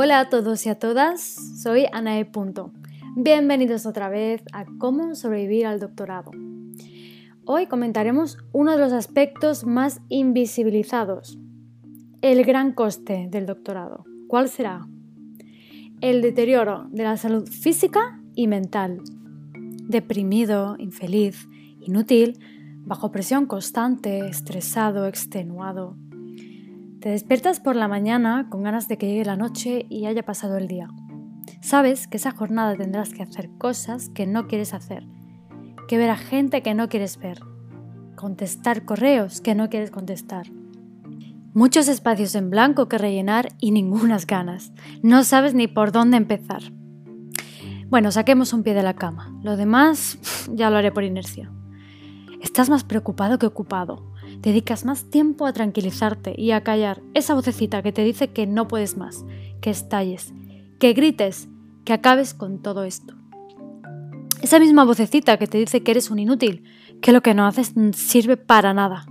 Hola 0.00 0.20
a 0.20 0.28
todos 0.28 0.64
y 0.64 0.68
a 0.68 0.78
todas, 0.78 1.20
soy 1.60 1.86
Anae. 1.90 2.24
Punto. 2.24 2.70
Bienvenidos 3.16 3.84
otra 3.84 4.08
vez 4.08 4.44
a 4.52 4.64
Cómo 4.78 5.16
sobrevivir 5.16 5.66
al 5.66 5.80
doctorado. 5.80 6.30
Hoy 7.44 7.66
comentaremos 7.66 8.38
uno 8.52 8.70
de 8.70 8.78
los 8.78 8.92
aspectos 8.92 9.64
más 9.64 10.00
invisibilizados, 10.08 11.36
el 12.22 12.44
gran 12.44 12.74
coste 12.74 13.26
del 13.28 13.46
doctorado. 13.46 14.04
¿Cuál 14.28 14.48
será? 14.48 14.86
El 16.00 16.22
deterioro 16.22 16.86
de 16.92 17.02
la 17.02 17.16
salud 17.16 17.48
física 17.48 18.20
y 18.36 18.46
mental. 18.46 19.02
Deprimido, 19.88 20.76
infeliz, 20.78 21.48
inútil, 21.80 22.38
bajo 22.84 23.10
presión 23.10 23.46
constante, 23.46 24.28
estresado, 24.28 25.08
extenuado, 25.08 25.96
te 27.00 27.10
despiertas 27.10 27.60
por 27.60 27.76
la 27.76 27.86
mañana 27.86 28.48
con 28.50 28.62
ganas 28.62 28.88
de 28.88 28.98
que 28.98 29.06
llegue 29.06 29.24
la 29.24 29.36
noche 29.36 29.86
y 29.88 30.06
haya 30.06 30.24
pasado 30.24 30.56
el 30.56 30.66
día. 30.66 30.88
Sabes 31.60 32.08
que 32.08 32.16
esa 32.16 32.32
jornada 32.32 32.74
tendrás 32.74 33.10
que 33.10 33.22
hacer 33.22 33.50
cosas 33.56 34.08
que 34.08 34.26
no 34.26 34.48
quieres 34.48 34.74
hacer, 34.74 35.06
que 35.86 35.96
ver 35.96 36.10
a 36.10 36.16
gente 36.16 36.62
que 36.62 36.74
no 36.74 36.88
quieres 36.88 37.18
ver, 37.18 37.40
contestar 38.16 38.84
correos 38.84 39.40
que 39.40 39.54
no 39.54 39.68
quieres 39.68 39.90
contestar. 39.92 40.48
Muchos 41.54 41.88
espacios 41.88 42.34
en 42.34 42.50
blanco 42.50 42.88
que 42.88 42.98
rellenar 42.98 43.48
y 43.58 43.70
ningunas 43.70 44.26
ganas. 44.26 44.72
No 45.02 45.24
sabes 45.24 45.54
ni 45.54 45.66
por 45.66 45.92
dónde 45.92 46.16
empezar. 46.16 46.62
Bueno, 47.88 48.10
saquemos 48.10 48.52
un 48.52 48.62
pie 48.62 48.74
de 48.74 48.82
la 48.82 48.94
cama. 48.94 49.32
Lo 49.42 49.56
demás 49.56 50.18
ya 50.52 50.68
lo 50.68 50.76
haré 50.76 50.92
por 50.92 51.04
inercia. 51.04 51.50
Estás 52.40 52.70
más 52.70 52.84
preocupado 52.84 53.38
que 53.38 53.46
ocupado 53.46 54.12
dedicas 54.40 54.84
más 54.84 55.04
tiempo 55.10 55.46
a 55.46 55.52
tranquilizarte 55.52 56.34
y 56.36 56.52
a 56.52 56.62
callar 56.62 57.02
esa 57.14 57.34
vocecita 57.34 57.82
que 57.82 57.92
te 57.92 58.04
dice 58.04 58.28
que 58.28 58.46
no 58.46 58.68
puedes 58.68 58.96
más, 58.96 59.24
que 59.60 59.70
estalles, 59.70 60.32
que 60.78 60.92
grites, 60.92 61.48
que 61.84 61.92
acabes 61.92 62.34
con 62.34 62.62
todo 62.62 62.84
esto. 62.84 63.14
Esa 64.42 64.60
misma 64.60 64.84
vocecita 64.84 65.36
que 65.36 65.46
te 65.46 65.58
dice 65.58 65.82
que 65.82 65.90
eres 65.90 66.10
un 66.10 66.20
inútil, 66.20 66.62
que 67.00 67.12
lo 67.12 67.22
que 67.22 67.34
no 67.34 67.46
haces 67.46 67.74
sirve 67.92 68.36
para 68.36 68.72
nada. 68.72 69.06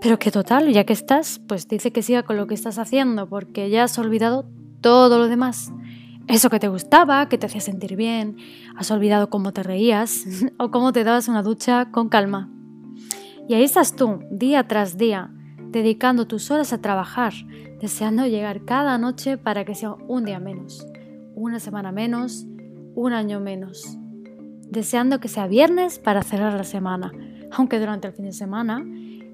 Pero 0.00 0.18
que 0.18 0.30
total, 0.30 0.70
ya 0.72 0.84
que 0.84 0.92
estás, 0.92 1.40
pues 1.48 1.68
dice 1.68 1.90
que 1.90 2.02
siga 2.02 2.22
con 2.22 2.36
lo 2.36 2.46
que 2.46 2.54
estás 2.54 2.78
haciendo, 2.78 3.28
porque 3.28 3.70
ya 3.70 3.84
has 3.84 3.98
olvidado 3.98 4.46
todo 4.82 5.18
lo 5.18 5.28
demás. 5.28 5.72
Eso 6.28 6.50
que 6.50 6.58
te 6.58 6.68
gustaba, 6.68 7.28
que 7.28 7.38
te 7.38 7.46
hacía 7.46 7.60
sentir 7.60 7.96
bien, 7.96 8.36
has 8.76 8.90
olvidado 8.90 9.30
cómo 9.30 9.52
te 9.52 9.62
reías 9.62 10.24
o 10.58 10.70
cómo 10.70 10.92
te 10.92 11.04
dabas 11.04 11.28
una 11.28 11.42
ducha 11.42 11.90
con 11.90 12.08
calma. 12.08 12.50
Y 13.48 13.54
ahí 13.54 13.62
estás 13.62 13.94
tú, 13.94 14.20
día 14.30 14.66
tras 14.66 14.96
día, 14.96 15.30
dedicando 15.70 16.26
tus 16.26 16.50
horas 16.50 16.72
a 16.72 16.80
trabajar, 16.80 17.32
deseando 17.80 18.26
llegar 18.26 18.64
cada 18.64 18.98
noche 18.98 19.38
para 19.38 19.64
que 19.64 19.74
sea 19.74 19.94
un 20.08 20.24
día 20.24 20.40
menos, 20.40 20.86
una 21.34 21.60
semana 21.60 21.92
menos, 21.92 22.46
un 22.94 23.12
año 23.12 23.38
menos. 23.38 23.98
Deseando 24.68 25.20
que 25.20 25.28
sea 25.28 25.46
viernes 25.46 26.00
para 26.00 26.22
cerrar 26.22 26.54
la 26.54 26.64
semana, 26.64 27.12
aunque 27.52 27.78
durante 27.78 28.08
el 28.08 28.14
fin 28.14 28.24
de 28.24 28.32
semana 28.32 28.84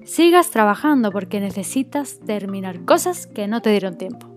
sigas 0.05 0.51
trabajando 0.51 1.11
porque 1.11 1.39
necesitas 1.39 2.19
terminar 2.19 2.85
cosas 2.85 3.25
que 3.25 3.47
no 3.47 3.61
te 3.61 3.71
dieron 3.71 3.97
tiempo. 3.97 4.27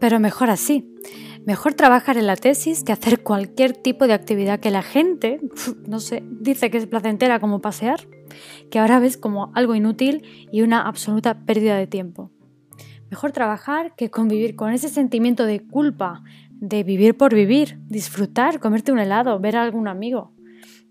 Pero 0.00 0.20
mejor 0.20 0.48
así, 0.48 0.88
Mejor 1.44 1.74
trabajar 1.74 2.16
en 2.16 2.28
la 2.28 2.36
tesis 2.36 2.84
que 2.84 2.92
hacer 2.92 3.24
cualquier 3.24 3.72
tipo 3.72 4.06
de 4.06 4.12
actividad 4.12 4.60
que 4.60 4.70
la 4.70 4.82
gente, 4.82 5.40
no 5.88 5.98
sé, 5.98 6.22
dice 6.24 6.70
que 6.70 6.78
es 6.78 6.86
placentera 6.86 7.40
como 7.40 7.60
pasear, 7.60 8.06
que 8.70 8.78
ahora 8.78 9.00
ves 9.00 9.16
como 9.16 9.50
algo 9.54 9.74
inútil 9.74 10.48
y 10.52 10.62
una 10.62 10.82
absoluta 10.82 11.44
pérdida 11.44 11.76
de 11.76 11.88
tiempo. 11.88 12.30
Mejor 13.10 13.32
trabajar 13.32 13.94
que 13.96 14.10
convivir 14.10 14.54
con 14.54 14.72
ese 14.72 14.88
sentimiento 14.88 15.44
de 15.44 15.66
culpa, 15.66 16.22
de 16.50 16.84
vivir 16.84 17.16
por 17.16 17.34
vivir, 17.34 17.80
disfrutar, 17.88 18.60
comerte 18.60 18.92
un 18.92 19.00
helado, 19.00 19.40
ver 19.40 19.56
a 19.56 19.62
algún 19.62 19.88
amigo. 19.88 20.32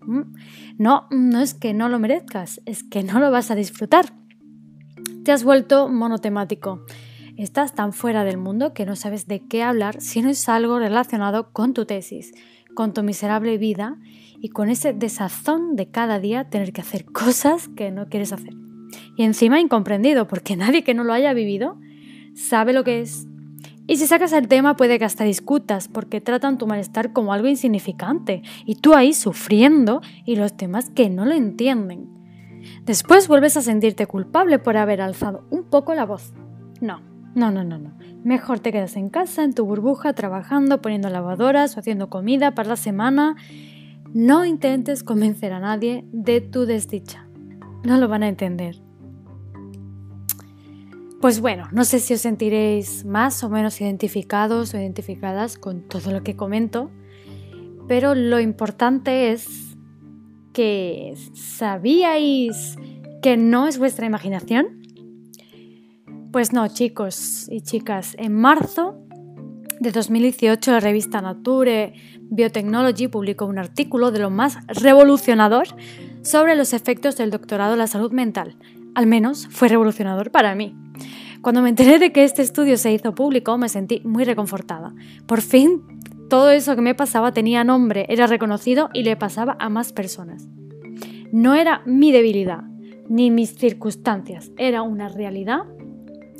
Mm, 0.02 0.34
no, 0.78 1.08
no 1.10 1.40
es 1.40 1.54
que 1.54 1.72
no 1.72 1.88
lo 1.88 1.98
merezcas, 1.98 2.60
es 2.66 2.84
que 2.84 3.02
no 3.02 3.20
lo 3.20 3.30
vas 3.30 3.50
a 3.50 3.54
disfrutar. 3.54 4.12
Te 5.24 5.32
has 5.32 5.44
vuelto 5.44 5.88
monotemático 5.88 6.84
Estás 7.42 7.74
tan 7.74 7.92
fuera 7.92 8.22
del 8.22 8.38
mundo 8.38 8.72
que 8.72 8.86
no 8.86 8.94
sabes 8.94 9.26
de 9.26 9.40
qué 9.40 9.64
hablar 9.64 10.00
si 10.00 10.22
no 10.22 10.28
es 10.28 10.48
algo 10.48 10.78
relacionado 10.78 11.50
con 11.50 11.74
tu 11.74 11.86
tesis, 11.86 12.32
con 12.76 12.94
tu 12.94 13.02
miserable 13.02 13.58
vida 13.58 13.98
y 14.40 14.50
con 14.50 14.70
ese 14.70 14.92
desazón 14.92 15.74
de 15.74 15.88
cada 15.88 16.20
día 16.20 16.48
tener 16.48 16.72
que 16.72 16.82
hacer 16.82 17.04
cosas 17.12 17.66
que 17.66 17.90
no 17.90 18.06
quieres 18.06 18.32
hacer. 18.32 18.54
Y 19.16 19.24
encima 19.24 19.58
incomprendido, 19.58 20.28
porque 20.28 20.54
nadie 20.54 20.84
que 20.84 20.94
no 20.94 21.02
lo 21.02 21.12
haya 21.12 21.32
vivido 21.32 21.80
sabe 22.36 22.72
lo 22.72 22.84
que 22.84 23.00
es. 23.00 23.26
Y 23.88 23.96
si 23.96 24.06
sacas 24.06 24.32
el 24.32 24.46
tema 24.46 24.76
puede 24.76 25.00
que 25.00 25.04
hasta 25.04 25.24
discutas 25.24 25.88
porque 25.88 26.20
tratan 26.20 26.58
tu 26.58 26.68
malestar 26.68 27.12
como 27.12 27.32
algo 27.32 27.48
insignificante 27.48 28.42
y 28.64 28.76
tú 28.76 28.94
ahí 28.94 29.12
sufriendo 29.12 30.00
y 30.24 30.36
los 30.36 30.56
demás 30.56 30.90
que 30.90 31.10
no 31.10 31.24
lo 31.24 31.34
entienden. 31.34 32.06
Después 32.84 33.26
vuelves 33.26 33.56
a 33.56 33.62
sentirte 33.62 34.06
culpable 34.06 34.60
por 34.60 34.76
haber 34.76 35.00
alzado 35.00 35.44
un 35.50 35.64
poco 35.64 35.92
la 35.94 36.06
voz. 36.06 36.32
No, 36.80 37.11
no, 37.34 37.50
no, 37.50 37.64
no, 37.64 37.78
no. 37.78 37.96
Mejor 38.24 38.60
te 38.60 38.72
quedas 38.72 38.96
en 38.96 39.08
casa, 39.08 39.42
en 39.42 39.54
tu 39.54 39.64
burbuja, 39.64 40.12
trabajando, 40.12 40.82
poniendo 40.82 41.08
lavadoras 41.08 41.76
o 41.76 41.80
haciendo 41.80 42.10
comida 42.10 42.54
para 42.54 42.70
la 42.70 42.76
semana. 42.76 43.36
No 44.12 44.44
intentes 44.44 45.02
convencer 45.02 45.52
a 45.52 45.60
nadie 45.60 46.04
de 46.12 46.40
tu 46.40 46.66
desdicha. 46.66 47.26
No 47.84 47.96
lo 47.96 48.08
van 48.08 48.22
a 48.22 48.28
entender. 48.28 48.82
Pues 51.22 51.40
bueno, 51.40 51.68
no 51.72 51.84
sé 51.84 52.00
si 52.00 52.14
os 52.14 52.20
sentiréis 52.20 53.04
más 53.04 53.44
o 53.44 53.48
menos 53.48 53.80
identificados 53.80 54.74
o 54.74 54.78
identificadas 54.78 55.56
con 55.56 55.82
todo 55.82 56.10
lo 56.10 56.22
que 56.22 56.34
comento, 56.34 56.90
pero 57.86 58.14
lo 58.14 58.40
importante 58.40 59.30
es 59.30 59.76
que 60.52 61.14
sabíais 61.32 62.76
que 63.22 63.36
no 63.36 63.68
es 63.68 63.78
vuestra 63.78 64.04
imaginación, 64.04 64.81
pues 66.32 66.54
no, 66.54 66.66
chicos 66.68 67.46
y 67.50 67.60
chicas, 67.60 68.16
en 68.18 68.34
marzo 68.34 68.96
de 69.80 69.92
2018 69.92 70.70
la 70.70 70.80
revista 70.80 71.20
Nature 71.20 71.92
Biotechnology 72.22 73.08
publicó 73.08 73.44
un 73.44 73.58
artículo 73.58 74.10
de 74.10 74.20
lo 74.20 74.30
más 74.30 74.56
revolucionador 74.66 75.68
sobre 76.22 76.56
los 76.56 76.72
efectos 76.72 77.18
del 77.18 77.30
doctorado 77.30 77.74
en 77.74 77.80
la 77.80 77.86
salud 77.86 78.12
mental. 78.12 78.56
Al 78.94 79.06
menos 79.06 79.46
fue 79.50 79.68
revolucionador 79.68 80.30
para 80.30 80.54
mí. 80.54 80.74
Cuando 81.42 81.60
me 81.60 81.68
enteré 81.68 81.98
de 81.98 82.12
que 82.12 82.24
este 82.24 82.40
estudio 82.40 82.78
se 82.78 82.92
hizo 82.92 83.14
público 83.14 83.58
me 83.58 83.68
sentí 83.68 84.00
muy 84.04 84.24
reconfortada. 84.24 84.94
Por 85.26 85.42
fin 85.42 85.82
todo 86.30 86.50
eso 86.50 86.74
que 86.74 86.82
me 86.82 86.94
pasaba 86.94 87.32
tenía 87.32 87.62
nombre, 87.62 88.06
era 88.08 88.26
reconocido 88.26 88.88
y 88.94 89.02
le 89.02 89.16
pasaba 89.16 89.56
a 89.58 89.68
más 89.68 89.92
personas. 89.92 90.48
No 91.30 91.54
era 91.54 91.82
mi 91.84 92.10
debilidad 92.10 92.62
ni 93.08 93.30
mis 93.30 93.54
circunstancias, 93.54 94.50
era 94.56 94.80
una 94.80 95.10
realidad 95.10 95.64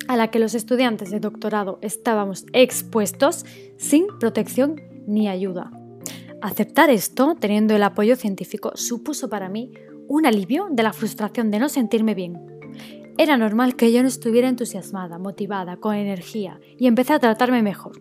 a 0.07 0.17
la 0.17 0.29
que 0.29 0.39
los 0.39 0.55
estudiantes 0.55 1.11
de 1.11 1.19
doctorado 1.19 1.79
estábamos 1.81 2.45
expuestos 2.53 3.45
sin 3.77 4.05
protección 4.19 4.81
ni 5.07 5.27
ayuda. 5.27 5.71
Aceptar 6.41 6.89
esto, 6.89 7.35
teniendo 7.39 7.75
el 7.75 7.83
apoyo 7.83 8.15
científico, 8.15 8.71
supuso 8.75 9.29
para 9.29 9.49
mí 9.49 9.71
un 10.07 10.25
alivio 10.25 10.67
de 10.69 10.83
la 10.83 10.93
frustración 10.93 11.51
de 11.51 11.59
no 11.59 11.69
sentirme 11.69 12.15
bien. 12.15 12.37
Era 13.17 13.37
normal 13.37 13.75
que 13.75 13.91
yo 13.91 14.01
no 14.01 14.07
estuviera 14.07 14.49
entusiasmada, 14.49 15.19
motivada, 15.19 15.77
con 15.77 15.95
energía, 15.95 16.59
y 16.77 16.87
empecé 16.87 17.13
a 17.13 17.19
tratarme 17.19 17.61
mejor. 17.61 17.93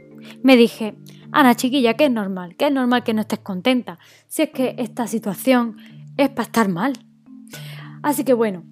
Me 0.42 0.56
dije, 0.56 0.96
Ana 1.32 1.54
chiquilla, 1.54 1.94
que 1.94 2.04
es 2.04 2.10
normal, 2.10 2.56
que 2.56 2.66
es 2.66 2.72
normal 2.72 3.04
que 3.04 3.14
no 3.14 3.22
estés 3.22 3.38
contenta, 3.38 3.98
si 4.26 4.42
es 4.42 4.50
que 4.50 4.74
esta 4.78 5.06
situación 5.06 5.76
es 6.16 6.28
para 6.28 6.44
estar 6.44 6.68
mal. 6.68 6.92
Así 8.02 8.24
que 8.24 8.34
bueno, 8.34 8.64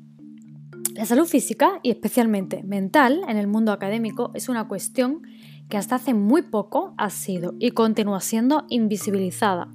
la 0.94 1.04
salud 1.04 1.26
física 1.26 1.80
y 1.82 1.90
especialmente 1.90 2.62
mental 2.62 3.22
en 3.28 3.36
el 3.36 3.46
mundo 3.46 3.72
académico 3.72 4.30
es 4.34 4.48
una 4.48 4.66
cuestión 4.68 5.22
que 5.68 5.76
hasta 5.76 5.96
hace 5.96 6.14
muy 6.14 6.42
poco 6.42 6.94
ha 6.98 7.10
sido 7.10 7.54
y 7.58 7.70
continúa 7.70 8.20
siendo 8.20 8.64
invisibilizada. 8.68 9.68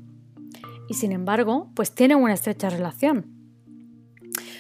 Y 0.90 0.96
sin 0.96 1.12
embargo, 1.12 1.72
pues 1.74 1.96
tienen 1.96 2.18
una 2.18 2.34
estrecha 2.34 2.70
relación. 2.70 3.36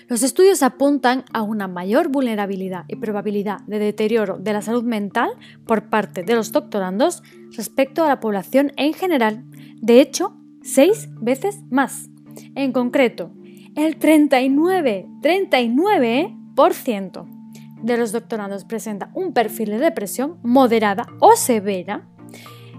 Los 0.07 0.23
estudios 0.23 0.61
apuntan 0.63 1.25
a 1.33 1.41
una 1.41 1.67
mayor 1.67 2.09
vulnerabilidad 2.09 2.85
y 2.87 2.95
probabilidad 2.97 3.61
de 3.67 3.79
deterioro 3.79 4.37
de 4.37 4.53
la 4.53 4.61
salud 4.61 4.83
mental 4.83 5.31
por 5.65 5.89
parte 5.89 6.23
de 6.23 6.35
los 6.35 6.51
doctorandos 6.51 7.23
respecto 7.57 8.03
a 8.03 8.07
la 8.07 8.19
población 8.19 8.71
en 8.77 8.93
general. 8.93 9.43
De 9.81 9.99
hecho, 10.01 10.37
seis 10.61 11.09
veces 11.19 11.59
más. 11.69 12.09
En 12.53 12.71
concreto, 12.71 13.31
el 13.75 13.97
39, 13.97 15.07
39 15.21 16.34
de 16.55 17.97
los 17.97 18.11
doctorandos 18.11 18.63
presenta 18.63 19.09
un 19.13 19.33
perfil 19.33 19.69
de 19.69 19.79
depresión 19.79 20.37
moderada 20.41 21.05
o 21.19 21.35
severa 21.35 22.07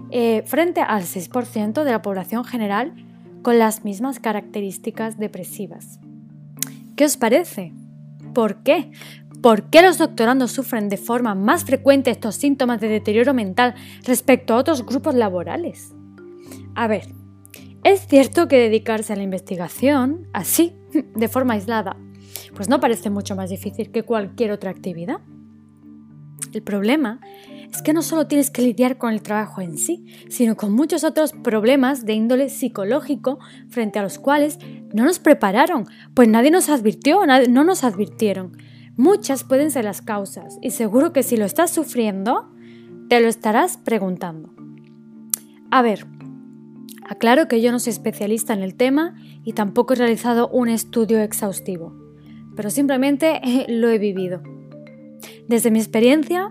eh, 0.09 0.43
frente 0.45 0.81
al 0.81 1.03
6% 1.03 1.83
de 1.83 1.91
la 1.91 2.01
población 2.01 2.43
general 2.43 2.93
con 3.43 3.59
las 3.59 3.83
mismas 3.83 4.19
características 4.19 5.17
depresivas. 5.17 5.99
¿Qué 6.95 7.05
os 7.05 7.17
parece? 7.17 7.73
¿Por 8.33 8.63
qué? 8.63 8.91
¿Por 9.41 9.69
qué 9.69 9.81
los 9.81 9.99
doctorandos 9.99 10.51
sufren 10.51 10.89
de 10.89 10.97
forma 10.97 11.35
más 11.35 11.63
frecuente 11.63 12.09
estos 12.09 12.35
síntomas 12.35 12.81
de 12.81 12.87
deterioro 12.87 13.33
mental 13.33 13.75
respecto 14.03 14.53
a 14.53 14.57
otros 14.57 14.85
grupos 14.85 15.13
laborales? 15.13 15.93
A 16.73 16.87
ver, 16.87 17.07
es 17.83 18.07
cierto 18.07 18.47
que 18.47 18.57
dedicarse 18.57 19.13
a 19.13 19.15
la 19.15 19.23
investigación, 19.23 20.27
así, 20.33 20.75
de 21.15 21.27
forma 21.27 21.53
aislada, 21.53 21.95
pues 22.55 22.69
no 22.69 22.79
parece 22.79 23.09
mucho 23.09 23.35
más 23.35 23.49
difícil 23.49 23.91
que 23.91 24.03
cualquier 24.03 24.51
otra 24.51 24.71
actividad. 24.71 25.19
El 26.53 26.63
problema 26.63 27.19
es 27.71 27.81
que 27.81 27.93
no 27.93 28.01
solo 28.01 28.27
tienes 28.27 28.49
que 28.49 28.61
lidiar 28.61 28.97
con 28.97 29.11
el 29.13 29.21
trabajo 29.21 29.61
en 29.61 29.77
sí, 29.77 30.05
sino 30.29 30.55
con 30.55 30.73
muchos 30.73 31.03
otros 31.03 31.33
problemas 31.33 32.05
de 32.05 32.13
índole 32.13 32.49
psicológico 32.49 33.39
frente 33.69 33.99
a 33.99 34.03
los 34.03 34.19
cuales 34.19 34.57
no 34.93 35.03
nos 35.03 35.19
prepararon, 35.19 35.85
pues 36.13 36.27
nadie 36.27 36.51
nos 36.51 36.69
advirtió, 36.69 37.25
no 37.25 37.63
nos 37.63 37.83
advirtieron. 37.83 38.57
Muchas 38.95 39.43
pueden 39.43 39.69
ser 39.69 39.85
las 39.85 40.01
causas 40.01 40.57
y 40.61 40.71
seguro 40.71 41.13
que 41.13 41.23
si 41.23 41.37
lo 41.37 41.45
estás 41.45 41.71
sufriendo, 41.71 42.49
te 43.09 43.19
lo 43.19 43.27
estarás 43.27 43.77
preguntando. 43.77 44.53
A 45.69 45.81
ver, 45.81 46.07
aclaro 47.03 47.47
que 47.47 47.61
yo 47.61 47.71
no 47.71 47.79
soy 47.79 47.91
especialista 47.91 48.53
en 48.53 48.63
el 48.63 48.75
tema 48.75 49.15
y 49.43 49.53
tampoco 49.53 49.93
he 49.93 49.97
realizado 49.97 50.47
un 50.49 50.69
estudio 50.69 51.19
exhaustivo, 51.19 51.93
pero 52.57 52.71
simplemente 52.71 53.39
lo 53.69 53.89
he 53.89 53.99
vivido. 53.99 54.41
Desde 55.47 55.71
mi 55.71 55.79
experiencia, 55.79 56.49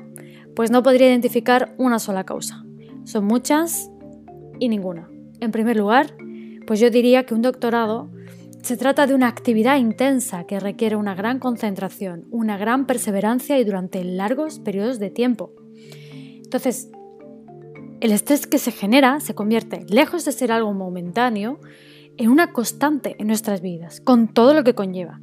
pues 0.54 0.70
no 0.70 0.82
podría 0.82 1.08
identificar 1.08 1.74
una 1.76 1.98
sola 1.98 2.24
causa. 2.24 2.64
Son 3.04 3.26
muchas 3.26 3.90
y 4.58 4.70
ninguna. 4.70 5.10
En 5.40 5.50
primer 5.50 5.76
lugar, 5.76 6.14
pues 6.66 6.80
yo 6.80 6.90
diría 6.90 7.26
que 7.26 7.34
un 7.34 7.42
doctorado 7.42 8.08
se 8.62 8.76
trata 8.76 9.06
de 9.06 9.14
una 9.14 9.28
actividad 9.28 9.78
intensa 9.78 10.44
que 10.44 10.58
requiere 10.58 10.96
una 10.96 11.14
gran 11.14 11.38
concentración, 11.38 12.24
una 12.30 12.56
gran 12.56 12.86
perseverancia 12.86 13.58
y 13.58 13.64
durante 13.64 14.02
largos 14.02 14.60
periodos 14.60 14.98
de 14.98 15.10
tiempo. 15.10 15.52
Entonces, 16.42 16.88
el 18.00 18.12
estrés 18.12 18.46
que 18.46 18.58
se 18.58 18.72
genera 18.72 19.20
se 19.20 19.34
convierte, 19.34 19.84
lejos 19.88 20.24
de 20.24 20.32
ser 20.32 20.52
algo 20.52 20.72
momentáneo, 20.72 21.58
en 22.16 22.30
una 22.30 22.52
constante 22.52 23.16
en 23.18 23.26
nuestras 23.26 23.60
vidas, 23.60 24.00
con 24.00 24.28
todo 24.28 24.54
lo 24.54 24.64
que 24.64 24.74
conlleva. 24.74 25.20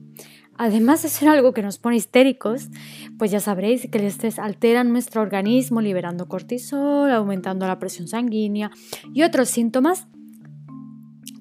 Además 0.57 1.01
de 1.01 1.09
ser 1.09 1.29
algo 1.29 1.53
que 1.53 1.63
nos 1.63 1.79
pone 1.79 1.95
histéricos, 1.95 2.69
pues 3.17 3.31
ya 3.31 3.39
sabréis 3.39 3.87
que 3.89 3.97
el 3.97 4.05
estrés 4.05 4.37
altera 4.37 4.83
nuestro 4.83 5.21
organismo 5.21 5.81
liberando 5.81 6.27
cortisol, 6.27 7.11
aumentando 7.11 7.67
la 7.67 7.79
presión 7.79 8.07
sanguínea 8.07 8.71
y 9.13 9.23
otros 9.23 9.49
síntomas 9.49 10.07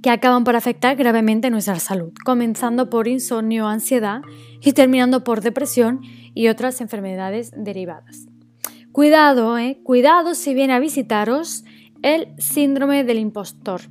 que 0.02 0.10
acaban 0.10 0.44
por 0.44 0.56
afectar 0.56 0.96
gravemente 0.96 1.50
nuestra 1.50 1.78
salud, 1.78 2.12
comenzando 2.24 2.90
por 2.90 3.06
insomnio, 3.06 3.68
ansiedad 3.68 4.22
y 4.60 4.72
terminando 4.72 5.22
por 5.24 5.42
depresión 5.42 6.00
y 6.34 6.48
otras 6.48 6.80
enfermedades 6.80 7.52
derivadas. 7.56 8.26
Cuidado, 8.90 9.58
eh, 9.58 9.78
cuidado 9.84 10.34
si 10.34 10.54
viene 10.54 10.72
a 10.72 10.80
visitaros 10.80 11.64
el 12.02 12.28
síndrome 12.38 13.04
del 13.04 13.18
impostor. 13.18 13.82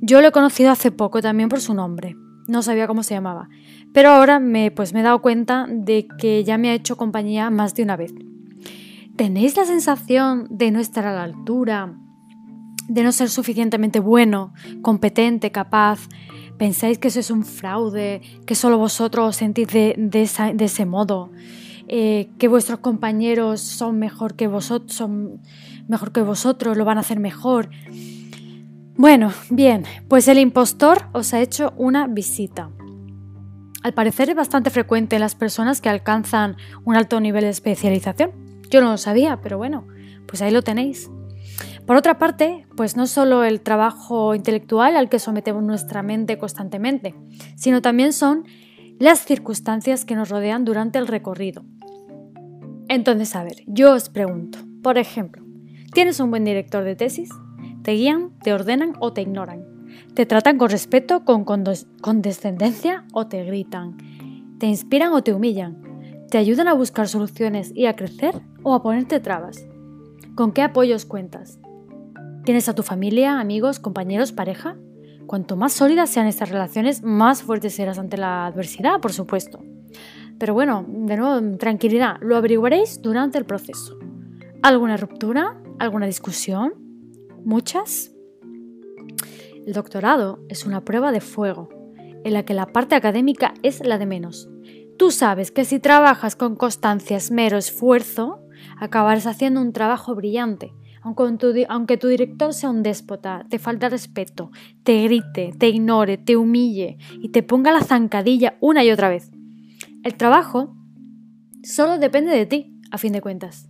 Yo 0.00 0.20
lo 0.20 0.28
he 0.28 0.32
conocido 0.32 0.70
hace 0.70 0.92
poco 0.92 1.20
también 1.20 1.48
por 1.48 1.60
su 1.60 1.74
nombre 1.74 2.16
no 2.46 2.62
sabía 2.62 2.86
cómo 2.86 3.02
se 3.02 3.14
llamaba. 3.14 3.48
Pero 3.92 4.10
ahora 4.10 4.38
me, 4.38 4.70
pues 4.70 4.92
me 4.92 5.00
he 5.00 5.02
dado 5.02 5.22
cuenta 5.22 5.66
de 5.68 6.06
que 6.18 6.44
ya 6.44 6.58
me 6.58 6.70
ha 6.70 6.74
hecho 6.74 6.96
compañía 6.96 7.50
más 7.50 7.74
de 7.74 7.82
una 7.82 7.96
vez. 7.96 8.12
¿Tenéis 9.16 9.56
la 9.56 9.64
sensación 9.64 10.46
de 10.50 10.70
no 10.70 10.78
estar 10.78 11.06
a 11.06 11.14
la 11.14 11.22
altura? 11.22 11.94
¿De 12.88 13.02
no 13.02 13.12
ser 13.12 13.30
suficientemente 13.30 13.98
bueno, 13.98 14.52
competente, 14.82 15.50
capaz? 15.50 16.08
¿Pensáis 16.58 16.98
que 16.98 17.08
eso 17.08 17.20
es 17.20 17.30
un 17.30 17.44
fraude? 17.44 18.20
¿Que 18.46 18.54
solo 18.54 18.76
vosotros 18.76 19.28
os 19.30 19.36
sentís 19.36 19.68
de, 19.68 19.96
ese 20.58 20.86
modo? 20.86 21.30
Eh, 21.88 22.28
¿Que 22.38 22.48
vuestros 22.48 22.80
compañeros 22.80 23.60
son 23.60 23.98
mejor 23.98 24.34
que 24.34 24.48
vosotros? 24.48 24.92
Son 24.92 25.40
mejor 25.88 26.12
que 26.12 26.20
vosotros? 26.20 26.76
¿Lo 26.76 26.84
van 26.84 26.98
a 26.98 27.00
hacer 27.00 27.18
mejor? 27.18 27.70
Bueno, 28.96 29.32
bien, 29.50 29.84
pues 30.08 30.28
el 30.28 30.38
impostor 30.38 31.08
os 31.12 31.34
ha 31.34 31.40
hecho 31.40 31.72
una 31.76 32.06
visita. 32.06 32.70
Al 33.86 33.94
parecer 33.94 34.28
es 34.28 34.34
bastante 34.34 34.70
frecuente 34.70 35.14
en 35.14 35.20
las 35.20 35.36
personas 35.36 35.80
que 35.80 35.88
alcanzan 35.88 36.56
un 36.84 36.96
alto 36.96 37.20
nivel 37.20 37.44
de 37.44 37.50
especialización. 37.50 38.32
Yo 38.68 38.80
no 38.80 38.90
lo 38.90 38.96
sabía, 38.96 39.40
pero 39.40 39.58
bueno, 39.58 39.86
pues 40.26 40.42
ahí 40.42 40.50
lo 40.50 40.62
tenéis. 40.62 41.08
Por 41.86 41.94
otra 41.94 42.18
parte, 42.18 42.66
pues 42.76 42.96
no 42.96 43.06
solo 43.06 43.44
el 43.44 43.60
trabajo 43.60 44.34
intelectual 44.34 44.96
al 44.96 45.08
que 45.08 45.20
sometemos 45.20 45.62
nuestra 45.62 46.02
mente 46.02 46.36
constantemente, 46.36 47.14
sino 47.54 47.80
también 47.80 48.12
son 48.12 48.42
las 48.98 49.20
circunstancias 49.20 50.04
que 50.04 50.16
nos 50.16 50.30
rodean 50.30 50.64
durante 50.64 50.98
el 50.98 51.06
recorrido. 51.06 51.64
Entonces, 52.88 53.36
a 53.36 53.44
ver, 53.44 53.62
yo 53.68 53.92
os 53.92 54.08
pregunto, 54.08 54.58
por 54.82 54.98
ejemplo, 54.98 55.44
¿tienes 55.92 56.18
un 56.18 56.30
buen 56.30 56.42
director 56.42 56.82
de 56.82 56.96
tesis? 56.96 57.30
Te 57.84 57.92
guían, 57.92 58.32
te 58.42 58.52
ordenan 58.52 58.94
o 58.98 59.12
te 59.12 59.22
ignoran. 59.22 59.75
Te 60.16 60.24
tratan 60.24 60.56
con 60.56 60.70
respeto, 60.70 61.26
con 61.26 61.44
condescendencia 61.44 63.04
o 63.12 63.26
te 63.26 63.44
gritan. 63.44 63.98
Te 64.58 64.64
inspiran 64.66 65.12
o 65.12 65.22
te 65.22 65.34
humillan. 65.34 65.82
Te 66.30 66.38
ayudan 66.38 66.68
a 66.68 66.72
buscar 66.72 67.06
soluciones 67.06 67.70
y 67.74 67.84
a 67.84 67.96
crecer 67.96 68.40
o 68.62 68.72
a 68.72 68.82
ponerte 68.82 69.20
trabas. 69.20 69.66
¿Con 70.34 70.52
qué 70.52 70.62
apoyos 70.62 71.04
cuentas? 71.04 71.60
¿Tienes 72.44 72.66
a 72.70 72.74
tu 72.74 72.82
familia, 72.82 73.38
amigos, 73.38 73.78
compañeros, 73.78 74.32
pareja? 74.32 74.78
Cuanto 75.26 75.54
más 75.54 75.74
sólidas 75.74 76.08
sean 76.08 76.26
estas 76.26 76.48
relaciones, 76.48 77.02
más 77.02 77.42
fuertes 77.42 77.74
serás 77.74 77.98
ante 77.98 78.16
la 78.16 78.46
adversidad, 78.46 79.00
por 79.02 79.12
supuesto. 79.12 79.62
Pero 80.38 80.54
bueno, 80.54 80.82
de 80.88 81.18
nuevo, 81.18 81.58
tranquilidad, 81.58 82.16
lo 82.22 82.36
averiguaréis 82.36 83.02
durante 83.02 83.36
el 83.36 83.44
proceso. 83.44 83.98
¿Alguna 84.62 84.96
ruptura? 84.96 85.60
¿Alguna 85.78 86.06
discusión? 86.06 86.72
muchas. 87.44 88.15
El 89.66 89.72
doctorado 89.72 90.38
es 90.48 90.64
una 90.64 90.84
prueba 90.84 91.10
de 91.10 91.20
fuego, 91.20 91.68
en 92.22 92.32
la 92.32 92.44
que 92.44 92.54
la 92.54 92.66
parte 92.66 92.94
académica 92.94 93.52
es 93.64 93.84
la 93.84 93.98
de 93.98 94.06
menos. 94.06 94.48
Tú 94.96 95.10
sabes 95.10 95.50
que 95.50 95.64
si 95.64 95.80
trabajas 95.80 96.36
con 96.36 96.54
constancia, 96.54 97.16
esmero, 97.16 97.58
esfuerzo, 97.58 98.46
acabarás 98.78 99.26
haciendo 99.26 99.60
un 99.60 99.72
trabajo 99.72 100.14
brillante, 100.14 100.72
aunque 101.68 101.96
tu, 101.96 102.06
director 102.06 102.54
sea 102.54 102.70
un 102.70 102.84
déspota, 102.84 103.44
te 103.48 103.58
falta 103.58 103.88
respeto, 103.88 104.52
te 104.84 105.02
grite, 105.02 105.52
te 105.58 105.68
ignore, 105.68 106.16
te 106.16 106.36
humille 106.36 106.96
y 107.20 107.30
te 107.30 107.42
ponga 107.42 107.72
la 107.72 107.82
zancadilla 107.82 108.56
una 108.60 108.84
y 108.84 108.92
otra 108.92 109.08
vez. 109.08 109.32
El 110.04 110.14
trabajo 110.14 110.76
solo 111.64 111.98
depende 111.98 112.30
de 112.30 112.46
ti, 112.46 112.80
a 112.92 112.98
fin 112.98 113.12
de 113.12 113.20
cuentas. 113.20 113.68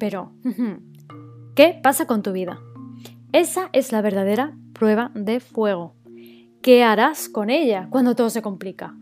Pero, 0.00 0.32
¿qué 1.54 1.78
pasa 1.80 2.08
con 2.08 2.24
tu 2.24 2.32
vida? 2.32 2.58
Esa 3.32 3.70
es 3.72 3.92
la 3.92 4.02
verdadera 4.02 4.56
prueba 4.78 5.10
de 5.14 5.40
fuego. 5.40 5.94
¿Qué 6.62 6.84
harás 6.84 7.28
con 7.28 7.50
ella 7.50 7.88
cuando 7.90 8.14
todo 8.14 8.30
se 8.30 8.42
complica? 8.42 8.94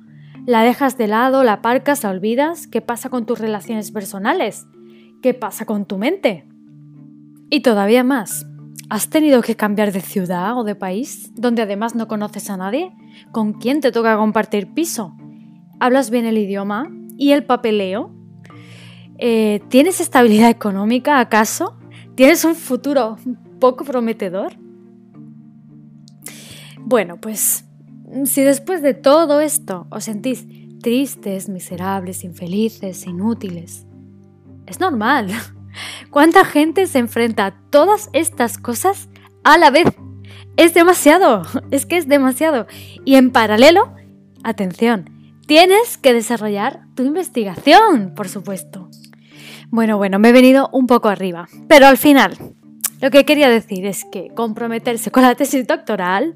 ¿La 0.46 0.62
dejas 0.62 0.96
de 0.96 1.06
lado, 1.06 1.42
la 1.42 1.54
aparcas, 1.54 2.02
la 2.02 2.10
olvidas? 2.10 2.66
¿Qué 2.66 2.80
pasa 2.80 3.10
con 3.10 3.26
tus 3.26 3.38
relaciones 3.38 3.90
personales? 3.90 4.66
¿Qué 5.22 5.34
pasa 5.34 5.66
con 5.66 5.86
tu 5.86 5.98
mente? 5.98 6.46
Y 7.50 7.60
todavía 7.60 8.04
más, 8.04 8.46
¿has 8.88 9.08
tenido 9.08 9.42
que 9.42 9.56
cambiar 9.56 9.92
de 9.92 10.00
ciudad 10.00 10.58
o 10.58 10.64
de 10.64 10.74
país 10.74 11.32
donde 11.34 11.62
además 11.62 11.94
no 11.94 12.08
conoces 12.08 12.50
a 12.50 12.56
nadie? 12.56 12.92
¿Con 13.32 13.54
quién 13.54 13.80
te 13.80 13.92
toca 13.92 14.16
compartir 14.16 14.72
piso? 14.72 15.16
¿Hablas 15.80 16.10
bien 16.10 16.26
el 16.26 16.38
idioma 16.38 16.90
y 17.16 17.32
el 17.32 17.44
papeleo? 17.44 18.12
Eh, 19.18 19.60
¿Tienes 19.68 20.00
estabilidad 20.00 20.50
económica 20.50 21.18
acaso? 21.18 21.76
¿Tienes 22.14 22.44
un 22.44 22.54
futuro 22.54 23.16
poco 23.58 23.84
prometedor? 23.84 24.65
Bueno, 26.86 27.20
pues 27.20 27.64
si 28.26 28.42
después 28.42 28.80
de 28.80 28.94
todo 28.94 29.40
esto 29.40 29.88
os 29.90 30.04
sentís 30.04 30.46
tristes, 30.80 31.48
miserables, 31.48 32.22
infelices, 32.22 33.08
inútiles, 33.08 33.84
es 34.68 34.78
normal. 34.78 35.32
¿Cuánta 36.10 36.44
gente 36.44 36.86
se 36.86 37.00
enfrenta 37.00 37.46
a 37.46 37.60
todas 37.70 38.08
estas 38.12 38.56
cosas 38.56 39.08
a 39.42 39.58
la 39.58 39.70
vez? 39.70 39.88
Es 40.56 40.74
demasiado, 40.74 41.42
es 41.72 41.86
que 41.86 41.96
es 41.96 42.06
demasiado. 42.06 42.68
Y 43.04 43.16
en 43.16 43.32
paralelo, 43.32 43.92
atención, 44.44 45.10
tienes 45.48 45.98
que 45.98 46.12
desarrollar 46.12 46.86
tu 46.94 47.02
investigación, 47.02 48.14
por 48.14 48.28
supuesto. 48.28 48.90
Bueno, 49.70 49.96
bueno, 49.96 50.20
me 50.20 50.28
he 50.28 50.32
venido 50.32 50.70
un 50.72 50.86
poco 50.86 51.08
arriba, 51.08 51.48
pero 51.66 51.88
al 51.88 51.98
final, 51.98 52.38
lo 53.00 53.10
que 53.10 53.24
quería 53.24 53.48
decir 53.50 53.84
es 53.86 54.04
que 54.04 54.28
comprometerse 54.34 55.10
con 55.10 55.22
la 55.22 55.34
tesis 55.34 55.66
doctoral 55.66 56.34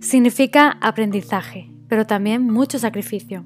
significa 0.00 0.76
aprendizaje, 0.80 1.70
pero 1.88 2.06
también 2.06 2.46
mucho 2.50 2.78
sacrificio. 2.78 3.44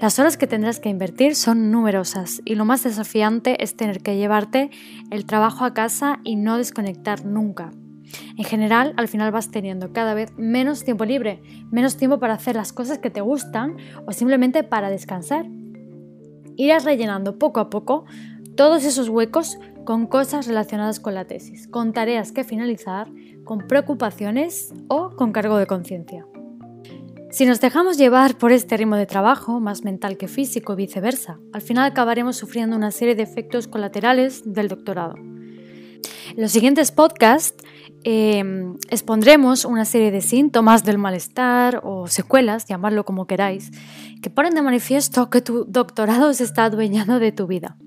Las 0.00 0.18
horas 0.18 0.38
que 0.38 0.46
tendrás 0.46 0.80
que 0.80 0.88
invertir 0.88 1.34
son 1.34 1.70
numerosas 1.70 2.40
y 2.44 2.54
lo 2.54 2.64
más 2.64 2.84
desafiante 2.84 3.62
es 3.62 3.76
tener 3.76 4.00
que 4.00 4.16
llevarte 4.16 4.70
el 5.10 5.26
trabajo 5.26 5.64
a 5.64 5.74
casa 5.74 6.20
y 6.24 6.36
no 6.36 6.56
desconectar 6.56 7.26
nunca. 7.26 7.70
En 8.36 8.44
general, 8.44 8.94
al 8.96 9.08
final 9.08 9.30
vas 9.30 9.50
teniendo 9.50 9.92
cada 9.92 10.14
vez 10.14 10.32
menos 10.36 10.84
tiempo 10.84 11.04
libre, 11.04 11.42
menos 11.70 11.96
tiempo 11.96 12.18
para 12.18 12.34
hacer 12.34 12.56
las 12.56 12.72
cosas 12.72 12.98
que 12.98 13.10
te 13.10 13.20
gustan 13.20 13.76
o 14.06 14.12
simplemente 14.12 14.62
para 14.62 14.90
descansar. 14.90 15.46
irás 16.56 16.84
rellenando 16.84 17.38
poco 17.38 17.60
a 17.60 17.70
poco 17.70 18.04
todos 18.60 18.84
esos 18.84 19.08
huecos 19.08 19.58
con 19.86 20.06
cosas 20.06 20.46
relacionadas 20.46 21.00
con 21.00 21.14
la 21.14 21.24
tesis, 21.24 21.66
con 21.66 21.94
tareas 21.94 22.30
que 22.30 22.44
finalizar, 22.44 23.08
con 23.42 23.66
preocupaciones 23.66 24.74
o 24.86 25.16
con 25.16 25.32
cargo 25.32 25.56
de 25.56 25.66
conciencia. 25.66 26.26
Si 27.30 27.46
nos 27.46 27.62
dejamos 27.62 27.96
llevar 27.96 28.36
por 28.36 28.52
este 28.52 28.76
ritmo 28.76 28.96
de 28.96 29.06
trabajo, 29.06 29.60
más 29.60 29.82
mental 29.82 30.18
que 30.18 30.28
físico 30.28 30.76
viceversa, 30.76 31.38
al 31.54 31.62
final 31.62 31.86
acabaremos 31.86 32.36
sufriendo 32.36 32.76
una 32.76 32.90
serie 32.90 33.14
de 33.14 33.22
efectos 33.22 33.66
colaterales 33.66 34.42
del 34.44 34.68
doctorado. 34.68 35.14
En 35.14 36.36
los 36.36 36.52
siguientes 36.52 36.92
podcasts 36.92 37.64
em, 38.04 38.76
expondremos 38.90 39.64
una 39.64 39.86
serie 39.86 40.10
de 40.10 40.20
síntomas 40.20 40.84
del 40.84 40.98
malestar 40.98 41.80
o 41.82 42.08
secuelas, 42.08 42.66
llamarlo 42.66 43.06
como 43.06 43.26
queráis, 43.26 43.70
que 44.20 44.28
ponen 44.28 44.54
de 44.54 44.60
manifiesto 44.60 45.30
que 45.30 45.40
tu 45.40 45.64
doctorado 45.64 46.34
se 46.34 46.44
está 46.44 46.64
adueñando 46.64 47.20
de 47.20 47.32
tu 47.32 47.46
vida. 47.46 47.78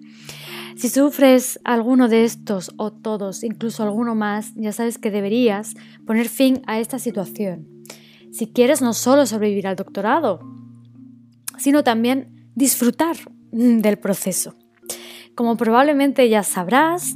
Si 0.76 0.90
sufres 0.90 1.60
alguno 1.64 2.10
de 2.10 2.24
estos 2.24 2.74
o 2.78 2.92
todos, 2.92 3.44
incluso 3.44 3.84
alguno 3.84 4.16
más, 4.16 4.54
ya 4.56 4.72
sabes 4.72 4.98
que 4.98 5.12
deberías 5.12 5.74
poner 6.06 6.30
fin 6.30 6.62
a 6.68 6.80
esta 6.80 7.00
situación 7.00 7.74
si 8.34 8.48
quieres 8.48 8.82
no 8.82 8.94
solo 8.94 9.28
sobrevivir 9.28 9.68
al 9.68 9.76
doctorado, 9.76 10.40
sino 11.60 11.84
también 11.84 12.50
disfrutar 12.56 13.16
del 13.52 14.00
proceso. 14.00 14.56
Como 15.36 15.56
probablemente 15.56 16.28
ya 16.30 16.42
sabrás, 16.42 17.16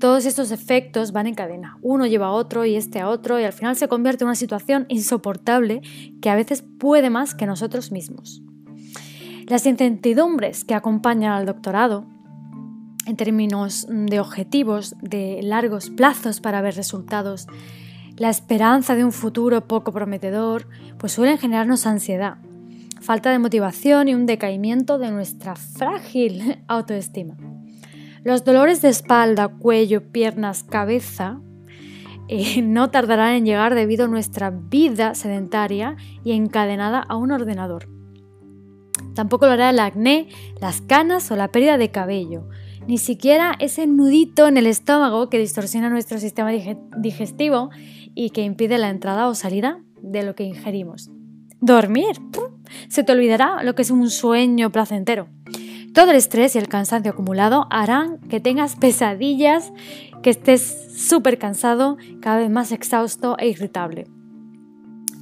todos 0.00 0.24
estos 0.24 0.50
efectos 0.50 1.12
van 1.12 1.26
en 1.26 1.34
cadena. 1.34 1.78
Uno 1.82 2.06
lleva 2.06 2.26
a 2.26 2.32
otro 2.32 2.64
y 2.64 2.76
este 2.76 3.00
a 3.00 3.08
otro 3.08 3.38
y 3.38 3.44
al 3.44 3.52
final 3.52 3.76
se 3.76 3.88
convierte 3.88 4.24
en 4.24 4.28
una 4.28 4.34
situación 4.36 4.86
insoportable 4.88 5.82
que 6.22 6.30
a 6.30 6.34
veces 6.34 6.64
puede 6.78 7.10
más 7.10 7.34
que 7.34 7.46
nosotros 7.46 7.92
mismos. 7.92 8.42
Las 9.46 9.66
incertidumbres 9.66 10.64
que 10.64 10.74
acompañan 10.74 11.32
al 11.32 11.44
doctorado, 11.44 12.06
en 13.06 13.16
términos 13.16 13.86
de 13.88 14.20
objetivos, 14.20 14.94
de 15.00 15.40
largos 15.42 15.90
plazos 15.90 16.40
para 16.40 16.60
ver 16.60 16.74
resultados, 16.74 17.46
la 18.16 18.30
esperanza 18.30 18.94
de 18.94 19.04
un 19.04 19.12
futuro 19.12 19.66
poco 19.66 19.92
prometedor, 19.92 20.68
pues 20.98 21.12
suelen 21.12 21.38
generarnos 21.38 21.86
ansiedad, 21.86 22.38
falta 23.00 23.30
de 23.30 23.38
motivación 23.38 24.08
y 24.08 24.14
un 24.14 24.26
decaimiento 24.26 24.98
de 24.98 25.10
nuestra 25.10 25.56
frágil 25.56 26.62
autoestima. 26.68 27.36
Los 28.22 28.44
dolores 28.44 28.80
de 28.80 28.88
espalda, 28.88 29.48
cuello, 29.48 30.10
piernas, 30.10 30.62
cabeza 30.64 31.40
eh, 32.28 32.62
no 32.62 32.90
tardarán 32.90 33.34
en 33.34 33.44
llegar 33.44 33.74
debido 33.74 34.06
a 34.06 34.08
nuestra 34.08 34.50
vida 34.50 35.14
sedentaria 35.14 35.96
y 36.24 36.32
encadenada 36.32 37.00
a 37.00 37.16
un 37.16 37.32
ordenador. 37.32 37.88
Tampoco 39.14 39.46
lo 39.46 39.52
hará 39.52 39.70
el 39.70 39.78
acné, 39.78 40.28
las 40.60 40.80
canas 40.80 41.30
o 41.30 41.36
la 41.36 41.48
pérdida 41.48 41.78
de 41.78 41.90
cabello, 41.90 42.48
ni 42.86 42.98
siquiera 42.98 43.54
ese 43.58 43.86
nudito 43.86 44.46
en 44.46 44.56
el 44.56 44.66
estómago 44.66 45.30
que 45.30 45.38
distorsiona 45.38 45.90
nuestro 45.90 46.18
sistema 46.18 46.50
digestivo 46.96 47.70
y 48.14 48.30
que 48.30 48.42
impide 48.42 48.78
la 48.78 48.90
entrada 48.90 49.28
o 49.28 49.34
salida 49.34 49.80
de 50.02 50.22
lo 50.22 50.34
que 50.34 50.44
ingerimos. 50.44 51.10
Dormir. 51.60 52.20
Se 52.88 53.04
te 53.04 53.12
olvidará 53.12 53.62
lo 53.62 53.74
que 53.74 53.82
es 53.82 53.90
un 53.90 54.10
sueño 54.10 54.70
placentero. 54.70 55.28
Todo 55.94 56.10
el 56.10 56.16
estrés 56.16 56.54
y 56.54 56.58
el 56.58 56.68
cansancio 56.68 57.12
acumulado 57.12 57.66
harán 57.70 58.18
que 58.28 58.40
tengas 58.40 58.76
pesadillas, 58.80 59.72
que 60.22 60.30
estés 60.30 60.88
súper 60.94 61.38
cansado, 61.38 61.96
cada 62.20 62.38
vez 62.38 62.50
más 62.50 62.72
exhausto 62.72 63.36
e 63.38 63.48
irritable. 63.48 64.06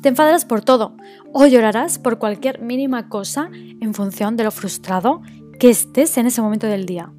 Te 0.01 0.09
enfadarás 0.09 0.45
por 0.45 0.63
todo 0.63 0.97
o 1.33 1.47
llorarás 1.47 2.01
por 2.01 2.19
cualquier 2.19 2.61
mínima 2.61 3.09
cosa 3.09 3.49
en 3.53 3.95
función 3.95 4.37
de 4.37 4.45
lo 4.45 4.51
frustrado 4.51 5.23
que 5.61 5.71
estés 5.71 6.17
en 6.19 6.27
ese 6.27 6.43
momento 6.43 6.67
del 6.67 6.87
día. 6.87 7.13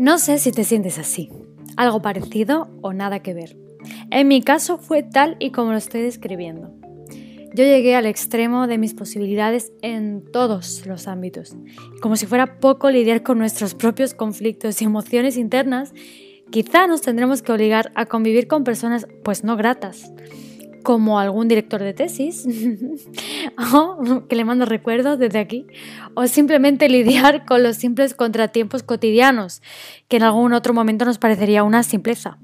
No 0.00 0.16
sé 0.16 0.38
si 0.38 0.50
te 0.50 0.64
sientes 0.64 0.98
así, 0.98 1.28
algo 1.76 2.00
parecido 2.00 2.70
o 2.80 2.94
nada 2.94 3.18
que 3.18 3.34
ver. 3.34 3.58
En 4.10 4.28
mi 4.28 4.40
caso 4.40 4.78
fue 4.78 5.02
tal 5.02 5.36
y 5.38 5.50
como 5.50 5.72
lo 5.72 5.76
estoy 5.76 6.00
describiendo. 6.00 6.72
Yo 7.52 7.64
llegué 7.64 7.94
al 7.94 8.06
extremo 8.06 8.66
de 8.66 8.78
mis 8.78 8.94
posibilidades 8.94 9.72
en 9.82 10.24
todos 10.32 10.86
los 10.86 11.06
ámbitos. 11.06 11.54
Como 12.00 12.16
si 12.16 12.24
fuera 12.24 12.60
poco 12.60 12.90
lidiar 12.90 13.22
con 13.22 13.36
nuestros 13.36 13.74
propios 13.74 14.14
conflictos 14.14 14.80
y 14.80 14.86
emociones 14.86 15.36
internas, 15.36 15.92
quizá 16.48 16.86
nos 16.86 17.02
tendremos 17.02 17.42
que 17.42 17.52
obligar 17.52 17.92
a 17.94 18.06
convivir 18.06 18.46
con 18.46 18.64
personas 18.64 19.06
pues 19.22 19.44
no 19.44 19.58
gratas, 19.58 20.10
como 20.82 21.18
algún 21.18 21.48
director 21.48 21.82
de 21.82 21.94
tesis, 21.94 22.46
o 23.74 24.26
que 24.28 24.36
le 24.36 24.44
mando 24.44 24.64
recuerdos 24.64 25.18
desde 25.18 25.38
aquí, 25.38 25.66
o 26.14 26.26
simplemente 26.26 26.88
lidiar 26.88 27.44
con 27.46 27.62
los 27.62 27.76
simples 27.76 28.14
contratiempos 28.14 28.82
cotidianos, 28.82 29.62
que 30.08 30.16
en 30.16 30.22
algún 30.22 30.52
otro 30.52 30.74
momento 30.74 31.04
nos 31.04 31.18
parecería 31.18 31.62
una 31.62 31.82
simpleza. 31.82 32.38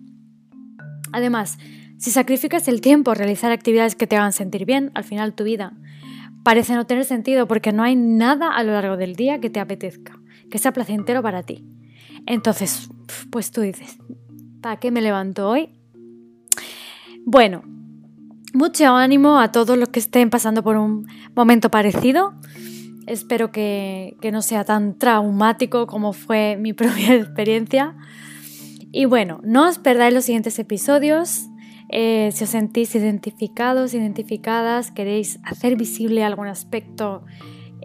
Además, 1.12 1.58
si 1.98 2.10
sacrificas 2.10 2.68
el 2.68 2.80
tiempo 2.80 3.10
a 3.10 3.14
realizar 3.14 3.52
actividades 3.52 3.94
que 3.94 4.06
te 4.06 4.16
hagan 4.16 4.32
sentir 4.32 4.66
bien, 4.66 4.90
al 4.94 5.04
final 5.04 5.34
tu 5.34 5.44
vida 5.44 5.72
parece 6.46 6.74
no 6.74 6.86
tener 6.86 7.04
sentido 7.04 7.48
porque 7.48 7.72
no 7.72 7.82
hay 7.82 7.96
nada 7.96 8.54
a 8.54 8.62
lo 8.62 8.70
largo 8.70 8.96
del 8.96 9.16
día 9.16 9.40
que 9.40 9.50
te 9.50 9.58
apetezca, 9.58 10.20
que 10.48 10.58
sea 10.58 10.72
placentero 10.72 11.20
para 11.20 11.42
ti. 11.42 11.64
Entonces, 12.24 12.88
pues 13.30 13.50
tú 13.50 13.62
dices, 13.62 13.98
¿para 14.60 14.76
qué 14.76 14.92
me 14.92 15.00
levanto 15.00 15.48
hoy? 15.48 15.70
Bueno, 17.24 17.64
mucho 18.56 18.86
ánimo 18.96 19.38
a 19.38 19.52
todos 19.52 19.78
los 19.78 19.88
que 19.90 20.00
estén 20.00 20.30
pasando 20.30 20.62
por 20.62 20.76
un 20.76 21.06
momento 21.34 21.70
parecido. 21.70 22.34
Espero 23.06 23.52
que, 23.52 24.16
que 24.20 24.32
no 24.32 24.42
sea 24.42 24.64
tan 24.64 24.98
traumático 24.98 25.86
como 25.86 26.12
fue 26.12 26.56
mi 26.56 26.72
propia 26.72 27.14
experiencia. 27.14 27.94
Y 28.92 29.04
bueno, 29.04 29.40
no 29.44 29.68
os 29.68 29.78
perdáis 29.78 30.14
los 30.14 30.24
siguientes 30.24 30.58
episodios. 30.58 31.46
Eh, 31.88 32.30
si 32.32 32.44
os 32.44 32.50
sentís 32.50 32.94
identificados, 32.94 33.94
identificadas, 33.94 34.90
queréis 34.90 35.38
hacer 35.44 35.76
visible 35.76 36.24
algún 36.24 36.48
aspecto 36.48 37.24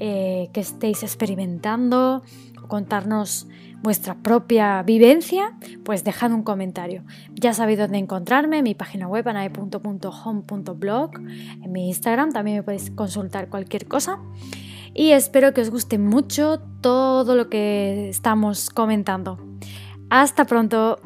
eh, 0.04 0.50
que 0.52 0.62
estéis 0.62 1.04
experimentando, 1.04 2.24
contarnos 2.68 3.48
vuestra 3.84 4.16
propia 4.16 4.82
vivencia, 4.82 5.56
pues 5.86 6.04
dejad 6.04 6.32
un 6.32 6.42
comentario. 6.42 7.04
Ya 7.36 7.54
sabéis 7.54 7.78
dónde 7.78 8.00
encontrarme, 8.00 8.58
en 8.58 8.64
mi 8.64 8.74
página 8.74 9.08
web 9.08 9.28
anae.home.blog, 9.28 11.12
en 11.16 11.72
mi 11.72 11.88
Instagram 11.88 12.32
también 12.32 12.58
me 12.58 12.64
podéis 12.64 12.90
consultar 12.90 13.50
cualquier 13.50 13.88
cosa. 13.88 14.18
Y 14.96 15.12
espero 15.12 15.54
que 15.54 15.62
os 15.62 15.70
guste 15.70 16.00
mucho 16.00 16.60
todo 16.82 17.36
lo 17.36 17.48
que 17.48 18.10
estamos 18.10 18.72
comentando. 18.72 19.38
Hasta 20.10 20.46
pronto. 20.46 21.00